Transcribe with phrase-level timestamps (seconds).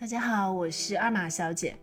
[0.00, 1.74] 大家好，我是二马小姐。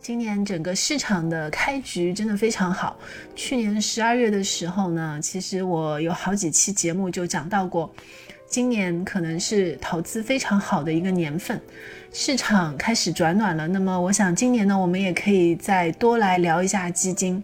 [0.00, 2.98] 今年整个市场的开局真的非常好。
[3.36, 7.88] 去年十二月的时候呢，其实我有好几期节目就讲到过，
[8.48, 11.60] 今年可能是投资非常好的一个年份，
[12.12, 13.68] 市场开始转暖了。
[13.68, 17.40] 那么我想今年呢，我们也可以再多来聊一下基金。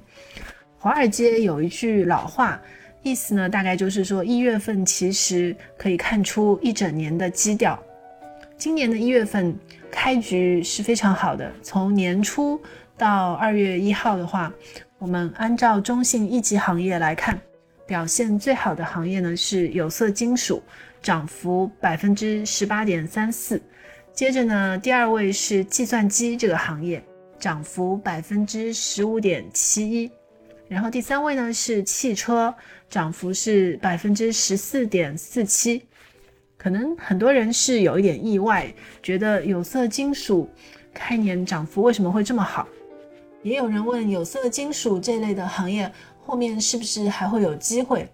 [0.78, 2.60] 华尔街有一句老话，
[3.04, 7.80] 意思呢大概就是说，一月份其实可以看出一整年的基调。
[8.58, 9.56] 今年的一月份
[9.92, 12.60] 开局是非常好的，从年初
[12.96, 14.52] 到二月一号的话，
[14.98, 17.38] 我们按照中性一级行业来看，
[17.86, 20.62] 表现最好的行业呢是有色金属，
[21.02, 23.62] 涨幅百分之十八点三四。
[24.14, 27.02] 接着呢，第二位是计算机这个行业，
[27.38, 30.10] 涨幅百分之十五点七一。
[30.68, 32.52] 然后第三位呢是汽车，
[32.88, 35.84] 涨幅是百分之十四点四七。
[36.62, 40.48] 可能很多人是有一点意外，觉得有色金属
[40.94, 42.68] 开年涨幅为什么会这么好？
[43.42, 45.90] 也有人问有色金属这类的行业
[46.24, 48.08] 后面是不是还会有机会？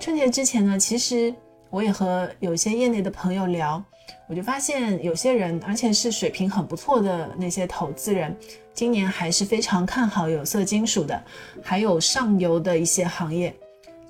[0.00, 1.34] 春节之前呢，其实
[1.68, 3.84] 我也和有些业内的朋友聊，
[4.28, 8.34] 我就发现有些人，而且是水平很不错的那些投资人，
[8.72, 11.22] 今年还是非常看好有色金属的，
[11.62, 13.54] 还有上游的一些行业。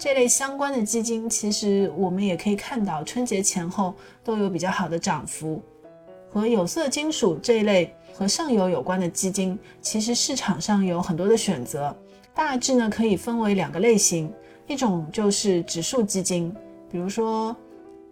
[0.03, 5.63] 这类相关的基金，其实我们也可以看到，春节前后都有比较好的涨幅。
[6.29, 11.97] 和有色金属这一类和上游有关的基金，其实市场上有很多的选择，
[12.35, 14.29] 大致呢可以分为两个类型，
[14.67, 16.53] 一种就是指数基金，
[16.91, 17.55] 比如说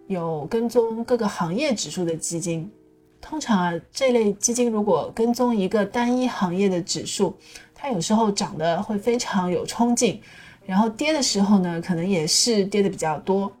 [0.07, 2.71] 有跟踪各个行业指数的基金。
[3.19, 7.35] 通常啊，这类基金如果跟踪一个单一行业的指数，
[7.75, 10.21] 它有时候涨得会非常有冲劲。
[10.65, 13.51] 然后跌的时候呢，可能也是跌的比较多，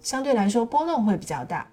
[0.00, 1.66] 相对来说波动会比较大。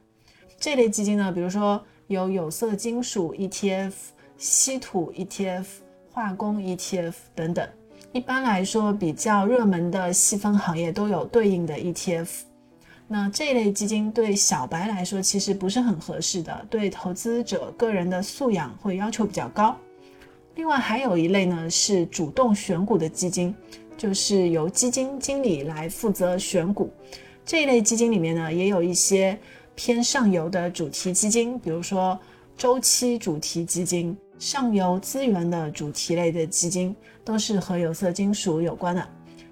[0.60, 3.94] 这类基金呢，比如说有有色金属 ETF、
[4.38, 5.66] 稀土 ETF、
[6.12, 7.68] 化工 ETF 等等。
[8.12, 12.28] 一般来说，比较热门的细分行业都有对应的 ETF。
[13.08, 19.78] 那这类基金对小白来说其实不是很合适的，对投资者个人的素养会要求比较高。
[20.56, 23.56] 另外还有一类呢，是主动选股的基金。
[24.02, 26.92] 就是由基金经理来负责选股，
[27.46, 29.38] 这一类基金里面呢，也有一些
[29.76, 32.20] 偏上游的主题基金，比如说
[32.58, 39.08] 周期主题基金、上游资源的主题类的基金，都是和有色金属有关的。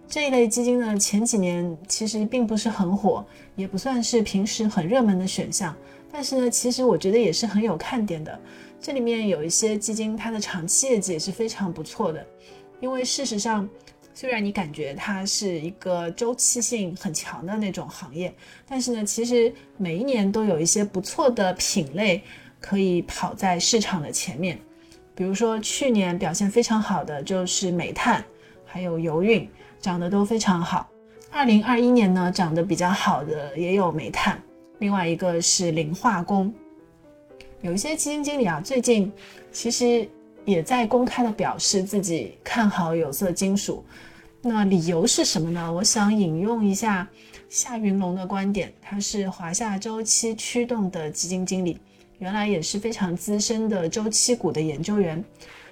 [0.07, 3.23] 这一类基金呢，前几年其实并不是很火，
[3.55, 5.75] 也不算是平时很热门的选项，
[6.11, 8.39] 但是呢，其实我觉得也是很有看点的。
[8.81, 12.25] 这里面有一些基金，它的长期业绩也是非常不错的，
[12.79, 13.69] 因为事实上。
[14.14, 18.34] 虽然你感觉它是一个周期性很强的那种行业，
[18.68, 22.22] 但是呢，其实每一年都有一些不错的品类
[22.59, 24.59] 可以跑在市场的前面。
[25.16, 28.24] 比如说去年表现非常好的就是煤炭，
[28.66, 29.50] 还有油运，
[29.80, 30.90] 涨得都非常好。
[31.31, 34.41] 二零二一年呢，涨得比较好的也有煤炭，
[34.80, 36.53] 另外一个是磷化工。
[37.62, 39.12] 有一些基金经理啊，最近
[39.52, 40.09] 其实
[40.49, 43.85] 也在公开的表示自己看好有色金属。
[44.41, 45.71] 那理由是什么呢？
[45.71, 47.07] 我想引用一下
[47.49, 51.77] 夏云龙的观点，他是华夏周期驱动的基金经理，
[52.17, 55.23] 原来也是非常资深的周期股的研究员。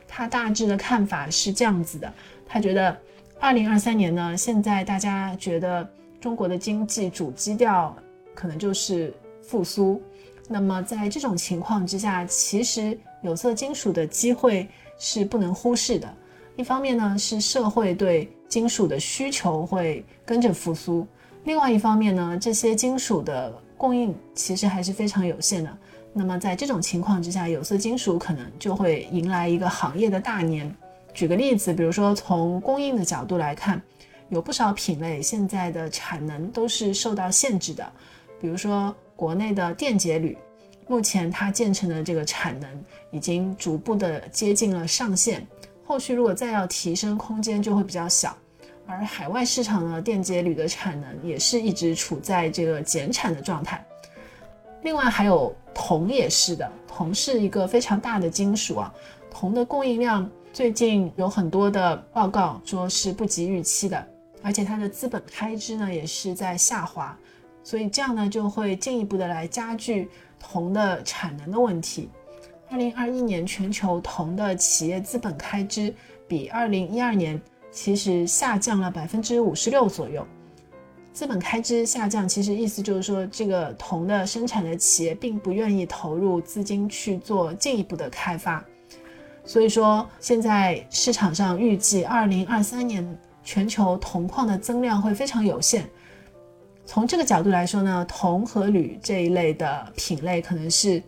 [0.08, 2.14] 他大致的看法是这样子的：
[2.46, 2.96] 他觉得，
[3.40, 5.90] 二零二三年呢，现在大家觉得
[6.22, 7.96] 中国的经济主基调
[8.36, 10.02] 可能就是复苏。
[10.48, 16.14] 那么在这种情况之下，其实有色金属的机会是不能忽视的。
[16.56, 21.06] 一方面呢，是社会对金属的需求会跟着复苏；
[21.44, 25.78] 另外一方面呢，这些金属的供应其实还是非常有限的。
[26.14, 30.74] 那么在这种情况之下，有色金属可能就会迎来一个行业的大年。
[31.14, 33.80] 举个例子，比如说从供应的角度来看，
[34.30, 37.86] 有不少品类现在的产能都是受到限制的。
[38.42, 40.38] 比如说国内的电解铝，
[40.88, 45.46] 目前它建成的这个产能已经逐步的接近了上限。
[45.84, 48.38] 后续如果再要提升空间就会比较小，
[48.86, 53.84] 而海外市场呢，电解铝的产能也是一直处在这个减产的状态。
[54.84, 58.94] 另外还有铜也是的，铜是一个非常大的金属啊，
[59.32, 64.08] 铜的供应量最近有很多的报告说是不及预期的，
[64.42, 67.18] 而且它的资本开支呢也是在下滑，
[67.68, 70.08] 所以这样呢就会进一步的来加剧
[70.40, 72.10] 铜的产能的问题。
[72.70, 75.94] 二零二一年全球铜的企业资本开支
[76.30, 77.38] 比二零一二年
[77.70, 80.26] 其实下降了百分之五十六左右。
[81.12, 88.64] 资本开支下降，其实意思就是说，这个铜的生产的企业并不愿意投入资金去做进一步的开发。
[89.44, 93.06] 所以说，现在市场上预计二零二三年
[93.44, 95.86] 全球铜矿的增量会非常有限。
[96.88, 101.04] 从这个角度来说呢，铜和铝这一类的品类可能是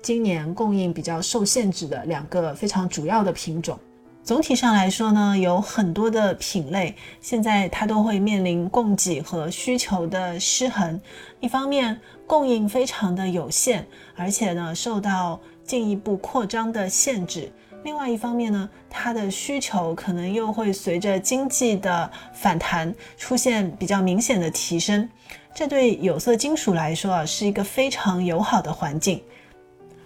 [0.00, 3.76] 今年供应比较受限制的两个非常主要的品种。
[4.22, 11.00] 总体上来说呢，有很多的品类现在它都会面临供给和需求的失衡。
[11.40, 17.50] 一方面供应非常的有限，而且呢受到进一步扩张的限制；
[17.84, 25.08] 另外一方面呢，它的需求可能又会随着经济的反弹出现比较明显的提升。
[25.54, 29.22] 这对有色金属来说啊，是一个非常友好的环境。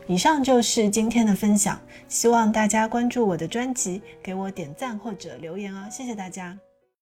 [0.07, 6.59] 以上就是今天的分享，希望大家关注我的专辑，给我点赞或者留言哦，谢谢大家。